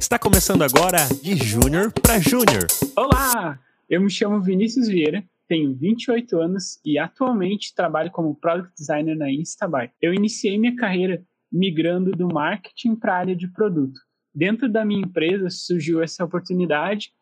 [0.00, 2.66] Está começando agora de Júnior para Júnior.
[2.96, 9.14] Olá, eu me chamo Vinícius Vieira, tenho 28 anos e atualmente trabalho como Product Designer
[9.14, 9.90] na Instabuy.
[10.00, 14.00] Eu iniciei minha carreira migrando do marketing para a área de produto.
[14.34, 17.12] Dentro da minha empresa surgiu essa oportunidade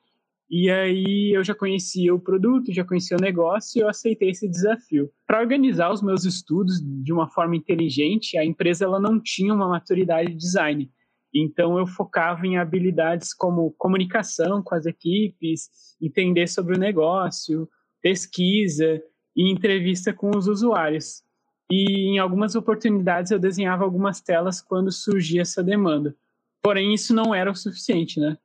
[0.48, 4.48] e aí eu já conhecia o produto, já conhecia o negócio e eu aceitei esse
[4.48, 5.10] desafio.
[5.26, 9.68] Para organizar os meus estudos de uma forma inteligente, a empresa ela não tinha uma
[9.68, 10.88] maturidade de design.
[11.34, 15.68] Então eu focava em habilidades como comunicação com as equipes,
[16.00, 17.68] entender sobre o negócio,
[18.00, 19.02] pesquisa
[19.36, 21.22] e entrevista com os usuários.
[21.70, 26.16] E em algumas oportunidades eu desenhava algumas telas quando surgia essa demanda.
[26.62, 28.36] Porém, isso não era o suficiente, né?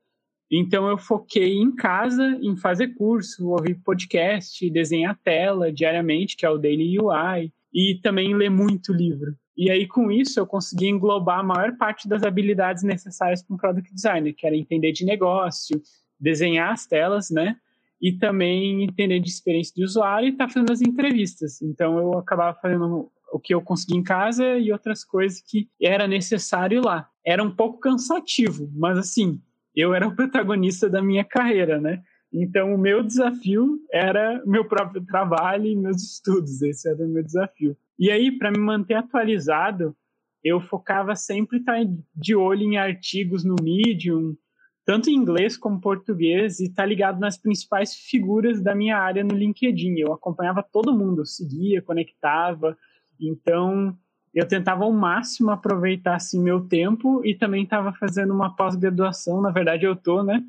[0.50, 6.50] Então eu foquei em casa, em fazer curso, ouvir podcast, desenhar tela diariamente, que é
[6.50, 9.34] o Daily UI, e também ler muito livro.
[9.56, 13.58] E aí, com isso, eu consegui englobar a maior parte das habilidades necessárias para um
[13.58, 15.80] product designer, que era entender de negócio,
[16.18, 17.56] desenhar as telas, né?
[18.00, 21.62] E também entender de experiência de usuário e estar tá fazendo as entrevistas.
[21.62, 26.06] Então, eu acabava fazendo o que eu consegui em casa e outras coisas que era
[26.06, 27.08] necessário lá.
[27.24, 29.40] Era um pouco cansativo, mas assim,
[29.74, 32.02] eu era o protagonista da minha carreira, né?
[32.32, 36.62] Então, o meu desafio era meu próprio trabalho e meus estudos.
[36.62, 37.76] Esse era o meu desafio.
[37.98, 39.96] E aí, para me manter atualizado,
[40.42, 44.36] eu focava sempre estar tá de olho em artigos no Medium,
[44.84, 49.24] tanto em inglês como português, e estar tá ligado nas principais figuras da minha área
[49.24, 49.98] no LinkedIn.
[49.98, 52.76] Eu acompanhava todo mundo, eu seguia, conectava.
[53.18, 53.96] Então,
[54.34, 59.50] eu tentava ao máximo aproveitar assim, meu tempo e também estava fazendo uma pós-graduação, na
[59.50, 60.44] verdade eu estou, né?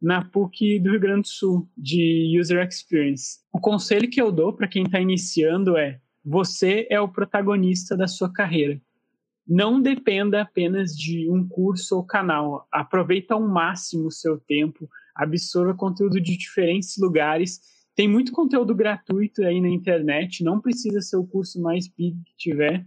[0.00, 3.40] na PUC do Rio Grande do Sul, de User Experience.
[3.52, 8.06] O conselho que eu dou para quem está iniciando é: você é o protagonista da
[8.06, 8.80] sua carreira.
[9.46, 12.66] Não dependa apenas de um curso ou canal.
[12.70, 17.60] Aproveita ao máximo o seu tempo, absorva conteúdo de diferentes lugares.
[17.94, 22.36] Tem muito conteúdo gratuito aí na internet, não precisa ser o curso mais big que
[22.36, 22.86] tiver.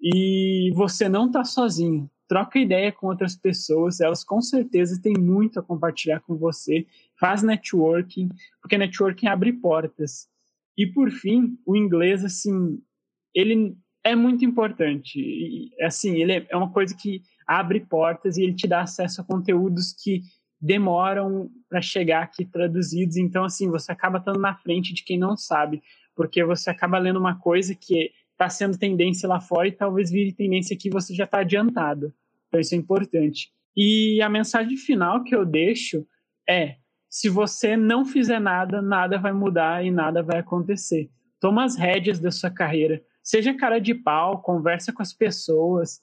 [0.00, 5.58] E você não está sozinho troca ideia com outras pessoas, elas com certeza têm muito
[5.58, 6.86] a compartilhar com você,
[7.18, 8.28] faz networking,
[8.60, 10.28] porque networking abre portas.
[10.78, 12.80] E por fim, o inglês, assim,
[13.34, 15.18] ele é muito importante.
[15.18, 19.24] E, assim, ele é uma coisa que abre portas e ele te dá acesso a
[19.24, 20.22] conteúdos que
[20.60, 23.16] demoram para chegar aqui traduzidos.
[23.16, 25.82] Então, assim, você acaba estando na frente de quem não sabe,
[26.14, 30.32] porque você acaba lendo uma coisa que está sendo tendência lá fora e talvez vire
[30.32, 32.14] tendência aqui você já está adiantado.
[32.46, 33.50] Então isso é importante.
[33.76, 36.06] E a mensagem final que eu deixo
[36.48, 36.76] é:
[37.08, 41.10] se você não fizer nada, nada vai mudar e nada vai acontecer.
[41.40, 43.02] Toma as rédeas da sua carreira.
[43.22, 46.00] Seja cara de pau, conversa com as pessoas,